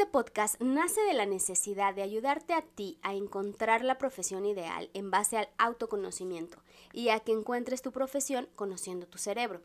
Este 0.00 0.12
podcast 0.12 0.58
nace 0.62 1.02
de 1.02 1.12
la 1.12 1.26
necesidad 1.26 1.94
de 1.94 2.00
ayudarte 2.00 2.54
a 2.54 2.62
ti 2.62 2.98
a 3.02 3.12
encontrar 3.12 3.84
la 3.84 3.98
profesión 3.98 4.46
ideal 4.46 4.88
en 4.94 5.10
base 5.10 5.36
al 5.36 5.50
autoconocimiento 5.58 6.56
y 6.94 7.10
a 7.10 7.20
que 7.20 7.32
encuentres 7.32 7.82
tu 7.82 7.92
profesión 7.92 8.48
conociendo 8.56 9.06
tu 9.06 9.18
cerebro. 9.18 9.60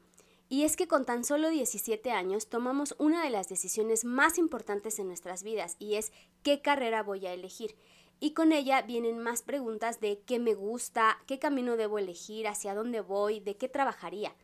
Y 0.50 0.64
es 0.64 0.76
que 0.76 0.90
con 0.90 1.06
tan 1.06 1.24
solo 1.24 1.50
17 1.50 2.12
años 2.12 2.50
tomamos 2.50 2.96
una 3.00 3.24
de 3.24 3.30
las 3.30 3.48
decisiones 3.48 4.04
más 4.04 4.38
importantes 4.38 5.00
en 5.00 5.08
nuestras 5.08 5.42
vidas 5.42 5.78
y 5.80 5.96
es 5.96 6.12
qué 6.44 6.62
carrera 6.62 7.02
voy 7.02 7.26
a 7.28 7.34
elegir. 7.34 7.78
Y 8.20 8.34
con 8.34 8.52
ella 8.52 8.82
vienen 8.82 9.20
más 9.20 9.42
preguntas 9.42 10.02
de 10.02 10.20
qué 10.26 10.38
me 10.38 10.54
gusta, 10.54 11.18
qué 11.28 11.40
camino 11.40 11.78
debo 11.78 11.98
elegir, 11.98 12.50
hacia 12.50 12.76
dónde 12.76 13.00
voy, 13.00 13.40
de 13.40 13.56
qué 13.56 13.70
trabajaría. 13.70 14.36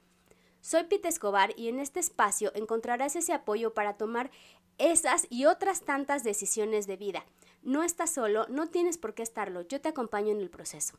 Soy 0.64 0.84
Pete 0.84 1.08
Escobar 1.08 1.54
y 1.58 1.70
en 1.70 1.80
este 1.80 2.00
espacio 2.00 2.52
encontrarás 2.54 3.16
ese 3.16 3.34
apoyo 3.34 3.74
para 3.74 3.98
tomar 3.98 4.30
esas 4.82 5.28
y 5.30 5.46
otras 5.46 5.82
tantas 5.82 6.24
decisiones 6.24 6.88
de 6.88 6.98
vida. 6.98 7.26
No 7.62 7.84
estás 7.84 8.12
solo, 8.12 8.48
no 8.50 8.68
tienes 8.70 8.98
por 8.98 9.14
qué 9.14 9.22
estarlo, 9.22 9.62
yo 9.68 9.80
te 9.80 9.90
acompaño 9.90 10.32
en 10.32 10.40
el 10.40 10.50
proceso. 10.50 10.98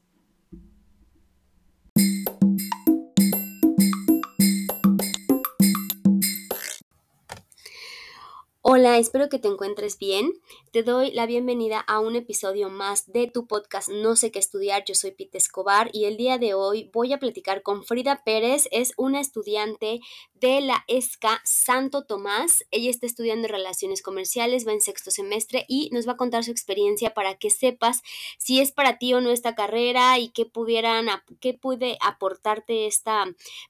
Hola, 8.64 8.96
espero 8.96 9.28
que 9.28 9.40
te 9.40 9.48
encuentres 9.48 9.98
bien. 9.98 10.32
Te 10.70 10.84
doy 10.84 11.10
la 11.10 11.26
bienvenida 11.26 11.80
a 11.80 11.98
un 11.98 12.14
episodio 12.14 12.70
más 12.70 13.10
de 13.12 13.26
tu 13.26 13.46
podcast 13.48 13.88
No 13.88 14.14
sé 14.14 14.30
qué 14.30 14.38
estudiar. 14.38 14.84
Yo 14.86 14.94
soy 14.94 15.10
Pete 15.10 15.36
Escobar 15.36 15.90
y 15.92 16.04
el 16.04 16.16
día 16.16 16.38
de 16.38 16.54
hoy 16.54 16.88
voy 16.92 17.12
a 17.12 17.18
platicar 17.18 17.62
con 17.62 17.82
Frida 17.82 18.22
Pérez. 18.24 18.68
Es 18.70 18.92
una 18.96 19.20
estudiante 19.20 19.98
de 20.42 20.60
la 20.60 20.84
ESCA 20.88 21.40
Santo 21.44 22.04
Tomás. 22.04 22.66
Ella 22.72 22.90
está 22.90 23.06
estudiando 23.06 23.46
relaciones 23.46 24.02
comerciales, 24.02 24.66
va 24.66 24.72
en 24.72 24.80
sexto 24.80 25.12
semestre 25.12 25.64
y 25.68 25.88
nos 25.92 26.06
va 26.06 26.12
a 26.12 26.16
contar 26.16 26.42
su 26.42 26.50
experiencia 26.50 27.14
para 27.14 27.36
que 27.36 27.48
sepas 27.48 28.02
si 28.38 28.60
es 28.60 28.72
para 28.72 28.98
ti 28.98 29.14
o 29.14 29.20
no 29.20 29.30
esta 29.30 29.54
carrera 29.54 30.18
y 30.18 30.30
qué 30.30 30.44
pudieran, 30.44 31.06
qué 31.40 31.54
pude 31.54 31.96
aportarte 32.00 32.86
esta 32.86 33.24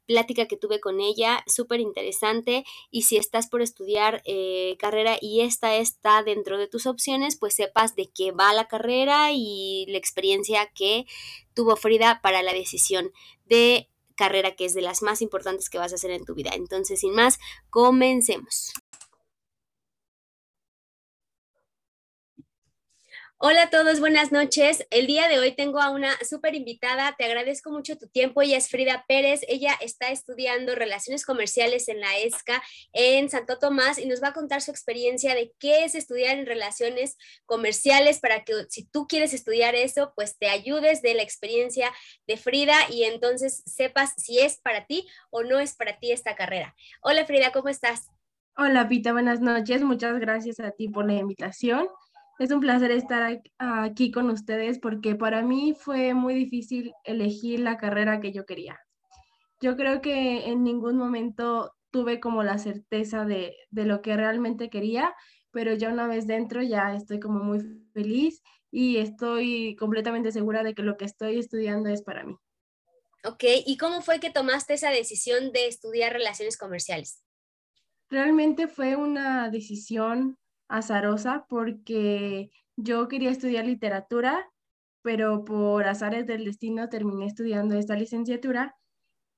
plática 0.07 0.49
que 0.49 0.57
tuve 0.57 0.81
con 0.81 1.01
ella. 1.01 1.45
Súper 1.47 1.81
interesante. 1.81 2.65
Y 2.91 3.03
si 3.03 3.19
estás 3.19 3.49
por 3.49 3.61
estudiar, 3.61 4.23
eh, 4.25 4.77
carrera 4.79 5.19
y 5.21 5.43
esta 5.43 5.77
está 5.77 6.23
dentro 6.23 6.57
de 6.57 6.69
tus 6.69 6.87
opciones, 6.87 7.37
pues 7.37 7.55
sepas 7.55 7.95
de 7.97 8.09
qué 8.09 8.33
va 8.33 8.55
la 8.55 8.67
carrera 8.67 9.31
y 9.33 9.85
la 9.89 9.99
experiencia 9.99 10.71
que 10.75 11.05
tuvo 11.53 11.77
Frida 11.77 12.21
para 12.23 12.43
la 12.43 12.55
decisión 12.55 13.13
de 13.45 13.92
carrera 14.17 14.55
que 14.55 14.65
es 14.65 14.75
de 14.75 14.83
las 14.83 15.03
más 15.03 15.23
importantes 15.23 15.71
que 15.71 15.79
vas 15.79 15.93
a 15.93 15.97
hacer 15.97 16.11
en 16.11 16.25
tu 16.25 16.35
vida. 16.35 16.51
Entonces, 16.55 17.01
sin 17.01 17.15
más, 17.15 17.39
comencemos. 17.71 18.73
Hola 23.45 23.65
a 23.65 23.71
todos, 23.71 23.99
buenas 23.99 24.31
noches. 24.31 24.87
El 24.93 25.09
día 25.09 25.27
de 25.27 25.41
hoy 25.41 25.51
tengo 25.51 25.81
a 25.81 25.91
una 25.91 26.13
súper 26.25 26.55
invitada. 26.55 27.17
Te 27.19 27.25
agradezco 27.25 27.73
mucho 27.73 27.99
tu 27.99 28.07
tiempo. 28.07 28.41
Ella 28.41 28.57
es 28.57 28.69
Frida 28.69 29.05
Pérez. 29.09 29.41
Ella 29.49 29.73
está 29.81 30.11
estudiando 30.11 30.77
relaciones 30.77 31.27
comerciales 31.27 31.89
en 31.89 31.99
la 31.99 32.17
ESCA 32.19 32.63
en 32.93 33.29
Santo 33.31 33.59
Tomás 33.59 33.99
y 33.99 34.07
nos 34.07 34.23
va 34.23 34.29
a 34.29 34.33
contar 34.33 34.63
su 34.63 34.71
experiencia 34.71 35.35
de 35.35 35.53
qué 35.59 35.83
es 35.83 35.97
estudiar 35.97 36.39
en 36.39 36.47
relaciones 36.47 37.19
comerciales 37.45 38.21
para 38.21 38.45
que 38.45 38.53
si 38.69 38.85
tú 38.85 39.09
quieres 39.09 39.35
estudiar 39.35 39.75
eso, 39.75 40.13
pues 40.15 40.39
te 40.39 40.47
ayudes 40.49 41.03
de 41.03 41.15
la 41.15 41.25
experiencia 41.25 41.91
de 42.29 42.37
Frida 42.37 42.77
y 42.91 43.03
entonces 43.03 43.65
sepas 43.67 44.13
si 44.19 44.39
es 44.39 44.61
para 44.61 44.87
ti 44.87 45.09
o 45.31 45.43
no 45.43 45.59
es 45.59 45.75
para 45.75 45.99
ti 45.99 46.13
esta 46.13 46.37
carrera. 46.37 46.77
Hola 47.03 47.27
Frida, 47.27 47.51
¿cómo 47.51 47.71
estás? 47.71 48.09
Hola 48.57 48.89
Pita, 48.89 49.11
buenas 49.13 49.41
noches. 49.41 49.83
Muchas 49.83 50.21
gracias 50.21 50.61
a 50.61 50.71
ti 50.71 50.87
por 50.87 51.07
la 51.07 51.15
invitación. 51.15 51.89
Es 52.39 52.51
un 52.51 52.61
placer 52.61 52.91
estar 52.91 53.41
aquí 53.59 54.11
con 54.11 54.31
ustedes 54.31 54.79
porque 54.79 55.15
para 55.15 55.43
mí 55.43 55.75
fue 55.79 56.15
muy 56.15 56.35
difícil 56.35 56.93
elegir 57.05 57.61
la 57.61 57.77
carrera 57.77 58.21
que 58.21 58.33
yo 58.33 58.47
quería. 58.47 58.79
Yo 59.61 59.77
creo 59.77 60.01
que 60.01 60.47
en 60.49 60.65
ningún 60.65 60.97
momento 60.97 61.73
tuve 61.91 62.21
como 62.21 62.43
la 62.43 62.59
certeza 62.59 63.25
de, 63.25 63.57
de 63.71 63.85
lo 63.85 64.03
que 64.03 64.17
realmente 64.17 64.71
quería, 64.71 65.15
pero 65.51 65.75
ya 65.75 65.91
una 65.91 66.09
vez 66.09 66.27
dentro 66.27 66.63
ya 66.63 66.95
estoy 66.95 67.21
como 67.21 67.45
muy 67.45 67.61
feliz 67.93 68.43
y 68.71 68.97
estoy 68.97 69.77
completamente 69.77 70.33
segura 70.33 70.65
de 70.65 70.75
que 70.75 70.83
lo 70.83 70.97
que 70.97 71.05
estoy 71.05 71.39
estudiando 71.39 71.91
es 71.91 72.03
para 72.03 72.25
mí. 72.25 72.35
Ok, 73.25 73.45
¿y 73.67 73.77
cómo 73.77 74.01
fue 74.01 74.19
que 74.19 74.31
tomaste 74.31 74.75
esa 74.75 74.91
decisión 74.91 75.53
de 75.53 75.69
estudiar 75.69 76.13
relaciones 76.13 76.57
comerciales? 76.57 77.23
Realmente 78.09 78.67
fue 78.67 78.97
una 78.97 79.49
decisión 79.49 80.39
azarosa 80.73 81.47
porque 81.49 82.51
yo 82.77 83.07
quería 83.09 83.31
estudiar 83.31 83.67
literatura, 83.67 84.51
pero 85.03 85.45
por 85.45 85.87
azares 85.87 86.27
del 86.27 86.45
destino 86.45 86.89
terminé 86.89 87.27
estudiando 87.27 87.77
esta 87.77 87.95
licenciatura 87.95 88.75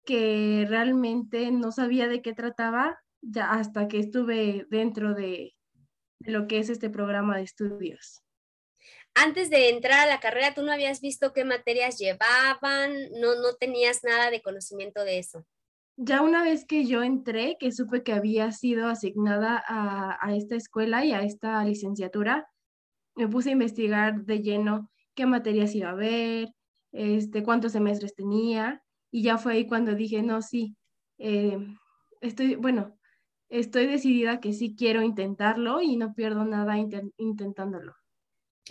que 0.04 0.66
realmente 0.68 1.50
no 1.50 1.72
sabía 1.72 2.06
de 2.08 2.22
qué 2.22 2.34
trataba 2.34 2.98
ya 3.20 3.52
hasta 3.52 3.88
que 3.88 3.98
estuve 3.98 4.66
dentro 4.70 5.14
de, 5.14 5.54
lo 6.20 6.46
que 6.46 6.58
es 6.58 6.70
este 6.70 6.90
programa 6.90 7.36
de 7.36 7.42
estudios. 7.42 8.22
Antes 9.14 9.50
de 9.50 9.70
entrar 9.70 10.00
a 10.00 10.06
la 10.06 10.20
carrera, 10.20 10.54
¿tú 10.54 10.62
no 10.62 10.72
habías 10.72 11.00
visto 11.00 11.32
qué 11.32 11.44
materias 11.44 11.98
llevaban? 11.98 12.92
No, 13.20 13.34
no 13.36 13.54
tenías 13.58 14.04
nada 14.04 14.30
de 14.30 14.42
conocimiento 14.42 15.04
de 15.04 15.18
eso 15.18 15.46
ya 15.96 16.22
una 16.22 16.42
vez 16.42 16.64
que 16.64 16.84
yo 16.86 17.02
entré, 17.02 17.56
que 17.58 17.72
supe 17.72 18.02
que 18.02 18.12
había 18.12 18.50
sido 18.52 18.88
asignada 18.88 19.62
a, 19.66 20.34
esta 20.34 20.56
escuela 20.56 21.04
y 21.04 21.12
a 21.12 21.22
esta 21.22 21.64
licenciatura, 21.64 22.48
me 23.14 23.28
puse 23.28 23.50
a 23.50 23.52
investigar 23.52 24.24
de 24.24 24.40
lleno 24.40 24.90
qué 25.14 25.26
materias 25.26 25.74
iba 25.74 25.88
a 25.88 25.92
haber, 25.92 26.52
este, 26.92 27.42
cuántos 27.42 27.72
semestres 27.72 28.14
tenía, 28.14 28.82
y 29.10 29.22
ya 29.22 29.38
fue 29.38 29.54
ahí 29.54 29.66
cuando 29.66 29.94
dije, 29.94 30.22
no, 30.22 30.42
sí, 30.42 30.76
eh, 31.18 31.58
estoy, 32.20 32.56
bueno, 32.56 32.98
estoy 33.48 33.86
decidida 33.86 34.40
que 34.40 34.52
sí 34.52 34.74
quiero 34.76 35.02
intentarlo 35.02 35.80
y 35.80 35.96
no 35.96 36.14
pierdo 36.14 36.44
nada 36.44 36.76
intentándolo. 37.16 37.94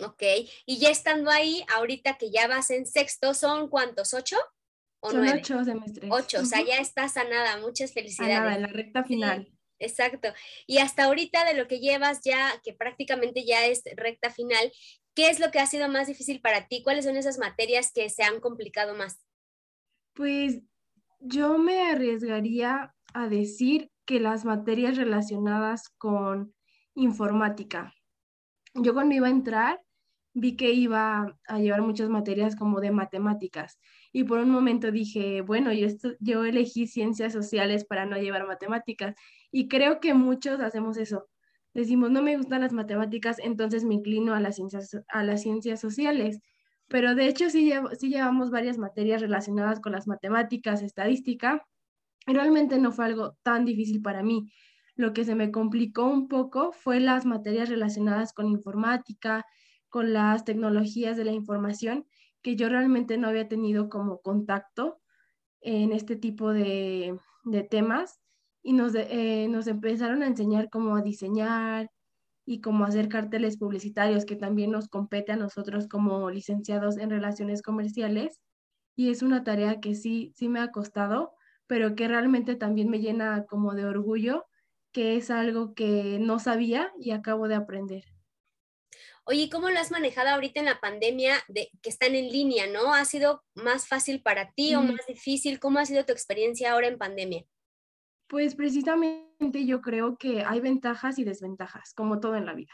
Ok, 0.00 0.22
y 0.66 0.78
ya 0.78 0.90
estando 0.90 1.30
ahí, 1.30 1.64
ahorita 1.74 2.18
que 2.18 2.30
ya 2.30 2.48
vas 2.48 2.70
en 2.70 2.84
sexto, 2.84 3.32
¿son 3.32 3.68
cuántos? 3.68 4.12
¿Ocho? 4.12 4.36
Son 5.10 5.28
ocho 5.28 5.64
semestres. 5.64 6.10
Ocho, 6.10 6.40
o 6.40 6.44
sea, 6.44 6.64
ya 6.64 6.78
está 6.78 7.08
sanada, 7.08 7.58
muchas 7.60 7.92
felicidades. 7.92 8.34
Sanada, 8.34 8.56
en 8.56 8.62
la 8.62 8.68
recta 8.68 9.04
final. 9.04 9.52
exacto. 9.78 10.28
Y 10.66 10.78
hasta 10.78 11.04
ahorita 11.04 11.44
de 11.44 11.54
lo 11.54 11.68
que 11.68 11.80
llevas 11.80 12.20
ya, 12.24 12.52
que 12.62 12.72
prácticamente 12.72 13.44
ya 13.44 13.66
es 13.66 13.82
recta 13.96 14.30
final, 14.30 14.72
¿qué 15.14 15.28
es 15.28 15.40
lo 15.40 15.50
que 15.50 15.58
ha 15.58 15.66
sido 15.66 15.88
más 15.88 16.06
difícil 16.06 16.40
para 16.40 16.68
ti? 16.68 16.82
¿Cuáles 16.82 17.04
son 17.04 17.16
esas 17.16 17.38
materias 17.38 17.92
que 17.92 18.08
se 18.08 18.22
han 18.22 18.40
complicado 18.40 18.94
más? 18.94 19.24
Pues 20.14 20.60
yo 21.20 21.58
me 21.58 21.90
arriesgaría 21.90 22.94
a 23.12 23.28
decir 23.28 23.90
que 24.06 24.20
las 24.20 24.44
materias 24.44 24.96
relacionadas 24.96 25.88
con 25.98 26.54
informática. 26.94 27.94
Yo 28.74 28.94
cuando 28.94 29.14
iba 29.14 29.26
a 29.26 29.30
entrar 29.30 29.80
vi 30.34 30.56
que 30.56 30.72
iba 30.72 31.38
a 31.46 31.58
llevar 31.58 31.82
muchas 31.82 32.08
materias 32.08 32.56
como 32.56 32.80
de 32.80 32.90
matemáticas 32.90 33.78
y 34.16 34.22
por 34.22 34.38
un 34.38 34.48
momento 34.48 34.92
dije, 34.92 35.40
bueno, 35.42 35.72
yo, 35.72 35.88
yo 36.20 36.44
elegí 36.44 36.86
ciencias 36.86 37.32
sociales 37.32 37.84
para 37.84 38.06
no 38.06 38.16
llevar 38.16 38.46
matemáticas 38.46 39.16
y 39.50 39.66
creo 39.66 39.98
que 39.98 40.14
muchos 40.14 40.60
hacemos 40.60 40.96
eso. 40.98 41.26
Decimos, 41.74 42.12
no 42.12 42.22
me 42.22 42.36
gustan 42.36 42.60
las 42.60 42.72
matemáticas, 42.72 43.40
entonces 43.40 43.84
me 43.84 43.94
inclino 43.94 44.32
a 44.32 44.38
las 44.38 44.54
ciencias, 44.54 44.96
a 45.08 45.24
las 45.24 45.42
ciencias 45.42 45.80
sociales. 45.80 46.38
Pero 46.86 47.16
de 47.16 47.26
hecho 47.26 47.50
sí, 47.50 47.72
sí 47.98 48.08
llevamos 48.08 48.52
varias 48.52 48.78
materias 48.78 49.20
relacionadas 49.20 49.80
con 49.80 49.90
las 49.90 50.06
matemáticas, 50.06 50.80
estadística. 50.82 51.66
Realmente 52.24 52.78
no 52.78 52.92
fue 52.92 53.06
algo 53.06 53.36
tan 53.42 53.64
difícil 53.64 54.00
para 54.00 54.22
mí. 54.22 54.48
Lo 54.94 55.12
que 55.12 55.24
se 55.24 55.34
me 55.34 55.50
complicó 55.50 56.04
un 56.04 56.28
poco 56.28 56.70
fue 56.70 57.00
las 57.00 57.26
materias 57.26 57.68
relacionadas 57.68 58.32
con 58.32 58.46
informática, 58.46 59.44
con 59.88 60.12
las 60.12 60.44
tecnologías 60.44 61.16
de 61.16 61.24
la 61.24 61.32
información, 61.32 62.06
que 62.44 62.56
yo 62.56 62.68
realmente 62.68 63.16
no 63.16 63.28
había 63.28 63.48
tenido 63.48 63.88
como 63.88 64.20
contacto 64.20 65.00
en 65.62 65.92
este 65.92 66.14
tipo 66.14 66.52
de, 66.52 67.18
temas 67.70 68.20
y 68.62 68.74
nos, 68.74 68.94
eh, 68.94 69.48
nos 69.48 69.66
empezaron 69.66 70.22
a 70.22 70.26
enseñar 70.26 70.68
cómo 70.70 71.00
diseñar 71.00 71.90
y 72.44 72.60
cómo 72.60 72.84
hacer 72.84 73.08
carteles 73.08 73.56
publicitarios, 73.56 74.26
que 74.26 74.36
también 74.36 74.70
nos 74.70 74.88
compete 74.88 75.32
a 75.32 75.36
nosotros 75.36 75.88
como 75.88 76.30
licenciados 76.30 76.98
en 76.98 77.08
relaciones 77.08 77.62
comerciales. 77.62 78.40
Y 78.94 79.10
es 79.10 79.22
una 79.22 79.42
tarea 79.42 79.80
que 79.80 79.94
sí, 79.94 80.32
sí 80.36 80.50
me 80.50 80.60
ha 80.60 80.70
costado, 80.70 81.32
pero 81.66 81.94
que 81.94 82.08
realmente 82.08 82.56
también 82.56 82.90
me 82.90 83.00
llena 83.00 83.46
como 83.46 83.74
de 83.74 83.86
orgullo, 83.86 84.44
que 84.92 85.16
es 85.16 85.30
algo 85.30 85.74
que 85.74 86.18
no 86.20 86.38
sabía 86.38 86.92
y 87.00 87.12
acabo 87.12 87.48
de 87.48 87.54
aprender. 87.54 88.13
Oye, 89.26 89.48
¿cómo 89.50 89.70
lo 89.70 89.78
has 89.78 89.90
manejado 89.90 90.28
ahorita 90.28 90.60
en 90.60 90.66
la 90.66 90.80
pandemia 90.80 91.36
de 91.48 91.70
que 91.80 91.88
están 91.88 92.14
en 92.14 92.30
línea, 92.30 92.66
no? 92.66 92.92
¿Ha 92.92 93.06
sido 93.06 93.42
más 93.54 93.88
fácil 93.88 94.20
para 94.22 94.52
ti 94.52 94.74
o 94.74 94.82
más 94.82 95.06
difícil? 95.08 95.58
¿Cómo 95.58 95.78
ha 95.78 95.86
sido 95.86 96.04
tu 96.04 96.12
experiencia 96.12 96.72
ahora 96.72 96.88
en 96.88 96.98
pandemia? 96.98 97.44
Pues 98.28 98.54
precisamente 98.54 99.64
yo 99.64 99.80
creo 99.80 100.18
que 100.18 100.44
hay 100.44 100.60
ventajas 100.60 101.18
y 101.18 101.24
desventajas, 101.24 101.94
como 101.94 102.20
todo 102.20 102.36
en 102.36 102.46
la 102.46 102.54
vida. 102.54 102.72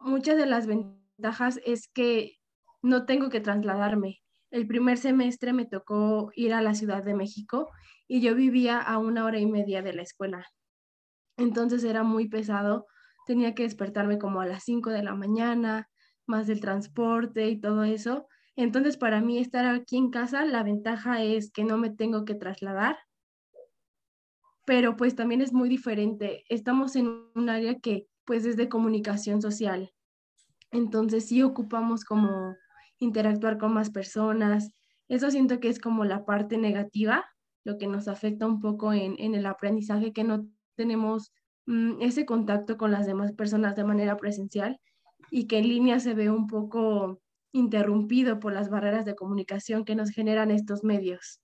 muchas 0.00 0.36
de 0.36 0.46
las 0.46 0.66
ventajas 0.66 1.60
es 1.64 1.88
que 1.88 2.38
no 2.82 3.04
tengo 3.04 3.28
que 3.28 3.40
trasladarme. 3.40 4.22
El 4.50 4.66
primer 4.66 4.96
semestre 4.96 5.52
me 5.52 5.66
tocó 5.66 6.30
ir 6.34 6.54
a 6.54 6.62
la 6.62 6.74
Ciudad 6.74 7.02
de 7.02 7.14
México 7.14 7.70
y 8.08 8.20
yo 8.20 8.34
vivía 8.34 8.80
a 8.80 8.96
una 8.98 9.24
hora 9.24 9.38
y 9.38 9.46
media 9.46 9.82
de 9.82 9.92
la 9.92 10.02
escuela. 10.02 10.46
Entonces 11.36 11.84
era 11.84 12.02
muy 12.02 12.28
pesado. 12.28 12.86
Tenía 13.26 13.54
que 13.54 13.64
despertarme 13.64 14.18
como 14.18 14.40
a 14.40 14.46
las 14.46 14.64
5 14.64 14.90
de 14.90 15.02
la 15.02 15.14
mañana, 15.14 15.90
más 16.26 16.46
del 16.46 16.60
transporte 16.60 17.48
y 17.48 17.60
todo 17.60 17.84
eso. 17.84 18.28
Entonces, 18.56 18.96
para 18.96 19.20
mí 19.20 19.38
estar 19.38 19.66
aquí 19.66 19.96
en 19.96 20.10
casa, 20.10 20.44
la 20.46 20.62
ventaja 20.62 21.22
es 21.22 21.50
que 21.50 21.64
no 21.64 21.76
me 21.76 21.90
tengo 21.90 22.24
que 22.24 22.34
trasladar, 22.34 22.96
pero 24.64 24.96
pues 24.96 25.14
también 25.14 25.42
es 25.42 25.52
muy 25.52 25.68
diferente. 25.68 26.44
Estamos 26.48 26.96
en 26.96 27.08
un 27.34 27.48
área 27.50 27.78
que 27.78 28.08
pues 28.24 28.46
es 28.46 28.56
de 28.56 28.68
comunicación 28.68 29.42
social. 29.42 29.92
Entonces, 30.70 31.26
sí 31.26 31.42
ocupamos 31.42 32.04
como 32.04 32.56
interactuar 32.98 33.58
con 33.58 33.72
más 33.72 33.90
personas. 33.90 34.72
Eso 35.08 35.30
siento 35.30 35.60
que 35.60 35.68
es 35.68 35.78
como 35.78 36.04
la 36.04 36.24
parte 36.24 36.58
negativa, 36.58 37.24
lo 37.64 37.78
que 37.78 37.86
nos 37.86 38.08
afecta 38.08 38.46
un 38.46 38.60
poco 38.60 38.92
en, 38.92 39.16
en 39.18 39.34
el 39.34 39.46
aprendizaje, 39.46 40.12
que 40.12 40.24
no 40.24 40.48
tenemos 40.76 41.32
ese 42.00 42.24
contacto 42.26 42.76
con 42.76 42.92
las 42.92 43.06
demás 43.06 43.32
personas 43.32 43.74
de 43.74 43.84
manera 43.84 44.16
presencial 44.16 44.80
y 45.30 45.46
que 45.46 45.58
en 45.58 45.68
línea 45.68 46.00
se 46.00 46.14
ve 46.14 46.30
un 46.30 46.46
poco 46.46 47.20
interrumpido 47.52 48.38
por 48.38 48.52
las 48.52 48.68
barreras 48.70 49.04
de 49.04 49.16
comunicación 49.16 49.84
que 49.84 49.94
nos 49.94 50.10
generan 50.10 50.50
estos 50.50 50.84
medios. 50.84 51.40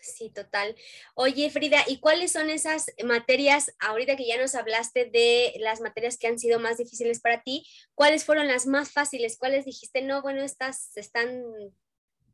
Sí, 0.00 0.30
total. 0.30 0.76
Oye, 1.14 1.50
Frida, 1.50 1.78
¿y 1.86 1.98
cuáles 1.98 2.32
son 2.32 2.50
esas 2.50 2.86
materias, 3.04 3.74
ahorita 3.80 4.16
que 4.16 4.26
ya 4.26 4.40
nos 4.40 4.54
hablaste 4.54 5.04
de 5.06 5.54
las 5.58 5.80
materias 5.80 6.16
que 6.16 6.28
han 6.28 6.38
sido 6.38 6.60
más 6.60 6.78
difíciles 6.78 7.20
para 7.20 7.42
ti, 7.42 7.64
cuáles 7.94 8.24
fueron 8.24 8.46
las 8.46 8.66
más 8.66 8.92
fáciles? 8.92 9.36
¿Cuáles 9.36 9.64
dijiste, 9.64 10.02
no, 10.02 10.22
bueno, 10.22 10.42
estas 10.42 10.96
están 10.96 11.42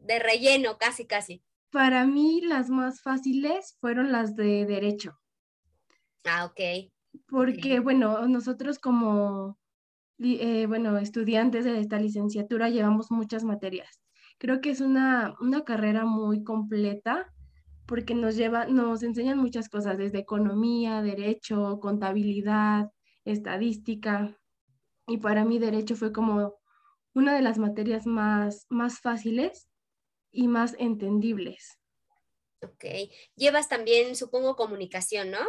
de 0.00 0.18
relleno, 0.18 0.78
casi, 0.78 1.06
casi? 1.06 1.42
Para 1.70 2.06
mí 2.06 2.42
las 2.42 2.68
más 2.68 3.00
fáciles 3.00 3.76
fueron 3.80 4.12
las 4.12 4.36
de 4.36 4.66
derecho. 4.66 5.18
Ah, 6.24 6.44
ok. 6.44 6.90
Porque, 7.28 7.80
bueno, 7.80 8.26
nosotros 8.28 8.78
como 8.78 9.58
eh, 10.24 10.66
bueno, 10.66 10.98
estudiantes 10.98 11.64
de 11.64 11.80
esta 11.80 11.98
licenciatura 11.98 12.68
llevamos 12.68 13.10
muchas 13.10 13.44
materias. 13.44 14.00
Creo 14.38 14.60
que 14.60 14.70
es 14.70 14.80
una, 14.80 15.34
una 15.40 15.64
carrera 15.64 16.04
muy 16.04 16.44
completa 16.44 17.32
porque 17.86 18.14
nos 18.14 18.36
lleva, 18.36 18.66
nos 18.66 19.02
enseñan 19.02 19.38
muchas 19.38 19.68
cosas, 19.68 19.98
desde 19.98 20.20
economía, 20.20 21.02
derecho, 21.02 21.80
contabilidad, 21.80 22.90
estadística. 23.24 24.38
Y 25.08 25.18
para 25.18 25.44
mí 25.44 25.58
derecho 25.58 25.96
fue 25.96 26.12
como 26.12 26.54
una 27.14 27.34
de 27.34 27.42
las 27.42 27.58
materias 27.58 28.06
más, 28.06 28.66
más 28.70 29.00
fáciles 29.00 29.68
y 30.30 30.46
más 30.46 30.76
entendibles. 30.78 31.78
Ok. 32.62 32.84
Llevas 33.34 33.68
también, 33.68 34.14
supongo, 34.14 34.54
comunicación, 34.54 35.32
¿no? 35.32 35.40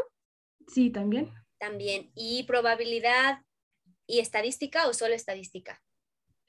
Sí, 0.68 0.90
también. 0.90 1.32
También. 1.64 2.12
¿Y 2.14 2.44
probabilidad 2.44 3.42
y 4.06 4.20
estadística 4.20 4.86
o 4.90 4.94
solo 4.94 5.14
estadística? 5.14 5.82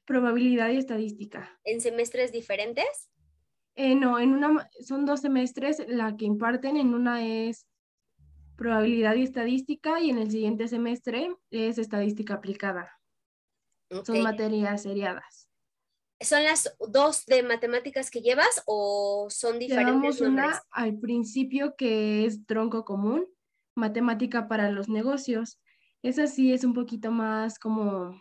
Probabilidad 0.06 0.70
y 0.70 0.78
estadística. 0.78 1.56
¿En 1.62 1.80
semestres 1.80 2.32
diferentes? 2.32 3.12
Eh, 3.76 3.94
no, 3.94 4.18
en 4.18 4.32
una 4.32 4.68
son 4.80 5.06
dos 5.06 5.20
semestres 5.20 5.84
la 5.86 6.16
que 6.16 6.24
imparten, 6.24 6.76
en 6.76 6.94
una 6.94 7.24
es 7.24 7.68
probabilidad 8.56 9.14
y 9.14 9.22
estadística 9.22 10.00
y 10.00 10.10
en 10.10 10.18
el 10.18 10.32
siguiente 10.32 10.66
semestre 10.66 11.32
es 11.50 11.78
estadística 11.78 12.34
aplicada. 12.34 13.00
Son 14.04 14.20
materias 14.20 14.82
seriadas. 14.82 15.48
¿Son 16.20 16.42
las 16.42 16.76
dos 16.88 17.24
de 17.26 17.44
matemáticas 17.44 18.10
que 18.10 18.20
llevas 18.20 18.64
o 18.66 19.28
son 19.30 19.60
diferentes? 19.60 19.94
Llevamos 19.94 20.20
una 20.20 20.60
al 20.72 20.98
principio 20.98 21.76
que 21.76 22.26
es 22.26 22.44
tronco 22.46 22.84
común, 22.84 23.28
matemática 23.74 24.48
para 24.48 24.70
los 24.70 24.88
negocios, 24.88 25.60
esa 26.02 26.26
sí 26.26 26.52
es 26.52 26.64
un 26.64 26.74
poquito 26.74 27.10
más 27.10 27.58
como 27.58 28.20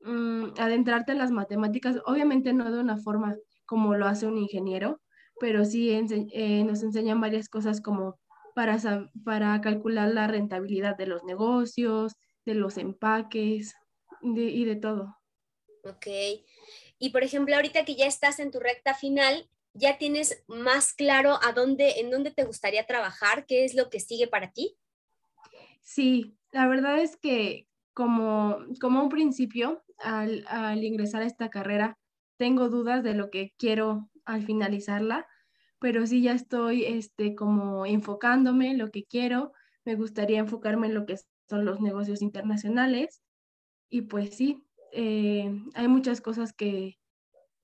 mm, 0.00 0.54
adentrarte 0.58 1.12
en 1.12 1.18
las 1.18 1.30
matemáticas, 1.30 1.96
obviamente 2.06 2.52
no 2.52 2.70
de 2.70 2.80
una 2.80 2.96
forma 2.96 3.36
como 3.66 3.94
lo 3.94 4.06
hace 4.06 4.26
un 4.26 4.36
ingeniero, 4.36 5.00
pero 5.38 5.64
sí 5.64 5.90
eh, 5.90 6.64
nos 6.64 6.82
enseñan 6.82 7.20
varias 7.20 7.48
cosas 7.48 7.80
como 7.80 8.18
para, 8.54 8.78
para 9.24 9.60
calcular 9.60 10.12
la 10.12 10.26
rentabilidad 10.26 10.96
de 10.96 11.06
los 11.06 11.24
negocios, 11.24 12.16
de 12.44 12.54
los 12.54 12.76
empaques 12.78 13.74
y 14.22 14.64
de 14.64 14.76
todo. 14.76 15.16
Ok. 15.84 16.06
Y 16.98 17.10
por 17.10 17.22
ejemplo, 17.22 17.54
ahorita 17.56 17.84
que 17.84 17.94
ya 17.94 18.06
estás 18.06 18.40
en 18.40 18.50
tu 18.50 18.60
recta 18.60 18.94
final, 18.94 19.48
¿ya 19.74 19.98
tienes 19.98 20.42
más 20.48 20.92
claro 20.92 21.38
a 21.42 21.52
dónde, 21.52 22.00
en 22.00 22.10
dónde 22.10 22.30
te 22.30 22.44
gustaría 22.44 22.86
trabajar? 22.86 23.46
¿Qué 23.46 23.64
es 23.64 23.74
lo 23.74 23.90
que 23.90 24.00
sigue 24.00 24.26
para 24.26 24.52
ti? 24.52 24.76
Sí, 25.82 26.36
la 26.52 26.68
verdad 26.68 26.98
es 26.98 27.16
que 27.16 27.68
como, 27.94 28.58
como 28.80 29.02
un 29.02 29.08
principio, 29.08 29.82
al, 29.98 30.44
al 30.48 30.82
ingresar 30.82 31.22
a 31.22 31.26
esta 31.26 31.50
carrera, 31.50 31.98
tengo 32.36 32.68
dudas 32.68 33.02
de 33.02 33.14
lo 33.14 33.30
que 33.30 33.52
quiero 33.58 34.10
al 34.24 34.42
finalizarla, 34.44 35.26
pero 35.78 36.06
sí 36.06 36.22
ya 36.22 36.32
estoy 36.32 36.84
este, 36.84 37.34
como 37.34 37.86
enfocándome 37.86 38.70
en 38.70 38.78
lo 38.78 38.90
que 38.90 39.04
quiero. 39.04 39.52
Me 39.84 39.96
gustaría 39.96 40.38
enfocarme 40.38 40.86
en 40.86 40.94
lo 40.94 41.06
que 41.06 41.16
son 41.48 41.64
los 41.64 41.80
negocios 41.80 42.22
internacionales. 42.22 43.22
Y 43.88 44.02
pues 44.02 44.36
sí, 44.36 44.62
eh, 44.92 45.50
hay 45.74 45.88
muchas 45.88 46.20
cosas 46.20 46.52
que, 46.52 46.99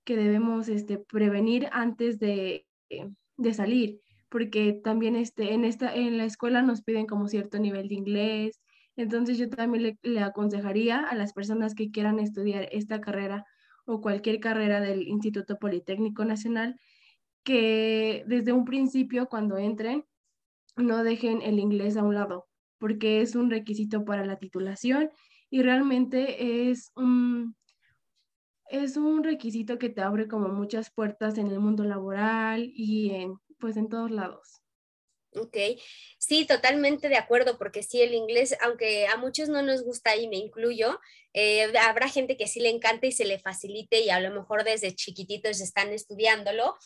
que 0.07 0.17
debemos 0.17 0.69
este, 0.69 0.99
prevenir 0.99 1.69
antes 1.73 2.19
de, 2.21 2.65
de 3.37 3.55
salir, 3.55 4.01
porque 4.31 4.73
también 4.73 5.17
este, 5.17 5.53
en, 5.53 5.65
esta, 5.65 5.95
en 5.95 6.17
la 6.17 6.25
escuela 6.25 6.63
nos 6.63 6.83
piden 6.83 7.07
como 7.07 7.27
cierto 7.27 7.59
nivel 7.59 7.89
de 7.89 7.97
inglés, 7.97 8.61
entonces 8.95 9.37
yo 9.37 9.51
también 9.51 9.99
le, 10.01 10.21
aconsejaría 10.21 11.01
a 11.01 11.15
las 11.17 11.33
personas 11.33 11.75
que 11.75 11.91
quieran 11.91 12.21
estudiar 12.21 12.69
esta 12.71 13.01
carrera 13.01 13.45
o 13.85 14.01
cualquier 14.01 14.39
carrera 14.39 14.81
del 14.81 15.07
Instituto 15.09 15.59
Politécnico 15.59 16.25
Nacional 16.25 16.81
que 17.43 18.25
desde 18.27 18.53
un 18.53 18.65
principio 18.65 19.27
cuando 19.27 19.59
entren 19.59 20.05
no 20.77 21.03
dejen 21.03 21.43
el 21.43 21.59
inglés 21.59 21.97
a 21.97 22.05
un 22.05 22.15
lado, 22.15 22.47
porque 22.79 23.21
es 23.23 23.35
un 23.35 23.51
requisito 23.51 24.05
para 24.05 24.25
la 24.25 24.37
titulación 24.37 25.11
y 25.51 25.63
realmente 25.63 26.71
es 26.71 26.93
un, 26.95 27.57
es 28.71 28.97
un 28.97 29.25
requisito 29.25 29.79
que 29.79 29.89
te 29.89 30.01
abre 30.01 30.29
como 30.29 30.49
muchas 30.49 30.91
puertas 30.91 31.39
en 31.39 31.49
el 31.49 31.61
mundo 31.61 31.85
laboral 31.85 32.71
y 32.75 33.11
en, 33.11 33.39
pues 33.59 33.77
en 33.77 33.89
todos 33.89 34.11
lados. 34.11 34.63
Ok, 35.35 35.57
sí, 36.19 36.47
totalmente 36.47 37.09
de 37.09 37.17
acuerdo, 37.17 37.59
porque 37.59 37.83
sí, 37.83 38.01
el 38.01 38.15
inglés, 38.15 38.57
aunque 38.63 39.07
a 39.07 39.17
muchos 39.19 39.49
no 39.49 39.61
nos 39.63 39.83
gusta 39.83 40.17
y 40.17 40.29
me 40.29 40.37
incluyo, 40.37 40.99
eh, 41.35 41.71
habrá 41.79 42.09
gente 42.09 42.37
que 42.37 42.47
sí 42.47 42.61
le 42.61 42.71
encanta 42.71 43.07
y 43.07 43.13
se 43.13 43.27
le 43.27 43.39
facilite 43.39 44.01
y 44.01 44.09
a 44.11 44.21
lo 44.21 44.31
mejor 44.31 44.65
desde 44.65 44.95
chiquititos 44.95 45.61
están 45.61 45.93
estudiándolo, 45.93 46.77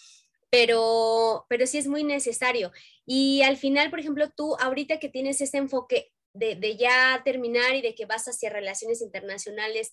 pero, 0.51 1.47
pero 1.49 1.67
sí 1.67 1.79
es 1.79 1.87
muy 1.87 2.03
necesario. 2.03 2.73
Y 3.07 3.43
al 3.43 3.57
final, 3.57 3.89
por 3.91 4.01
ejemplo, 4.01 4.29
tú 4.37 4.57
ahorita 4.57 4.99
que 4.99 5.09
tienes 5.09 5.41
ese 5.41 5.59
enfoque 5.59 6.11
de, 6.33 6.57
de 6.57 6.77
ya 6.77 7.23
terminar 7.25 7.77
y 7.77 7.83
de 7.83 7.95
que 7.95 8.07
vas 8.07 8.27
hacia 8.27 8.51
relaciones 8.51 9.01
internacionales, 9.01 9.93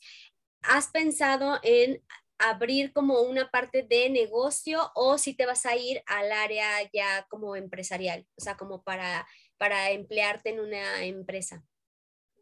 ¿has 0.62 0.90
pensado 0.90 1.60
en 1.64 2.02
abrir 2.40 2.94
como 2.94 3.22
una 3.22 3.50
parte 3.50 3.84
de 3.84 4.10
negocio 4.10 4.80
o 4.96 5.18
si 5.18 5.36
te 5.36 5.46
vas 5.46 5.66
a 5.66 5.76
ir 5.76 6.02
al 6.06 6.32
área 6.32 6.68
ya 6.94 7.26
como 7.30 7.56
empresarial, 7.56 8.28
o 8.38 8.42
sea, 8.42 8.58
como 8.58 8.84
para, 8.84 9.28
para 9.58 9.92
emplearte 9.92 10.50
en 10.52 10.60
una 10.60 11.04
empresa? 11.04 11.64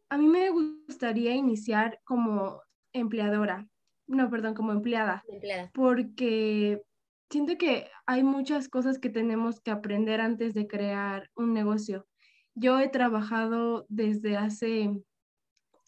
A 0.10 0.18
mí 0.18 0.28
me 0.28 0.50
gustaría 0.50 1.34
iniciar 1.34 2.00
como 2.04 2.62
empleadora, 2.94 3.68
no, 4.08 4.30
perdón, 4.30 4.54
como 4.54 4.72
empleada, 4.72 5.24
empleada. 5.28 5.72
porque 5.74 6.82
siento 7.30 7.58
que 7.58 7.90
hay 8.06 8.24
muchas 8.24 8.70
cosas 8.70 9.00
que 9.00 9.10
tenemos 9.10 9.60
que 9.62 9.72
aprender 9.72 10.22
antes 10.22 10.54
de 10.54 10.68
crear 10.68 11.30
un 11.36 11.54
negocio. 11.54 12.08
Yo 12.54 12.80
he 12.80 12.88
trabajado 12.88 13.86
desde 13.90 14.38
hace 14.38 14.90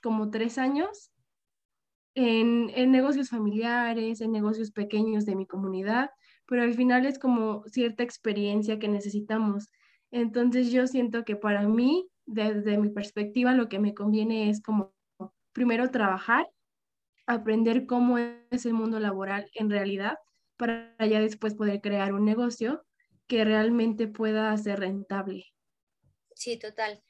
como 0.02 0.30
tres 0.32 0.58
años 0.58 1.12
en, 2.20 2.92
negocios 2.92 3.30
familiares, 3.30 4.22
en 4.22 4.32
negocios 4.32 4.72
pequeños 4.72 5.24
de 5.26 5.36
mi 5.36 5.46
comunidad, 5.46 6.10
pero 6.48 6.64
al 6.64 6.74
final 6.74 7.06
es 7.06 7.20
como 7.20 7.64
cierta 7.68 8.02
experiencia 8.02 8.80
que 8.80 8.88
necesitamos. 8.88 9.70
Entonces 10.10 10.72
yo 10.72 10.88
siento 10.88 11.24
que 11.26 11.36
para 11.36 11.68
mí, 11.68 12.10
desde 12.26 12.80
mi 12.80 12.90
perspectiva, 12.90 13.54
lo 13.54 13.70
que 13.70 13.78
me 13.78 13.94
conviene 13.94 14.50
es 14.50 14.64
como 14.64 14.96
primero 15.54 15.92
trabajar, 15.92 16.50
aprender 17.28 17.86
cómo 17.86 18.18
es 18.18 18.66
el 18.66 18.74
mundo 18.74 19.00
laboral 19.00 19.48
en 19.54 19.70
realidad, 19.70 20.16
para 20.58 20.96
ya 21.06 21.20
después 21.20 21.54
poder 21.54 21.82
crear 21.82 22.14
un 22.14 22.26
negocio 22.26 22.84
que 23.28 23.46
realmente 23.46 24.08
pueda 24.08 24.58
ser 24.58 24.80
rentable. 24.80 25.46
Sí, 26.34 26.58
total. 26.58 27.04